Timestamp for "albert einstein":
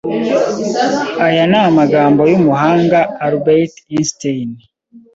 3.25-4.49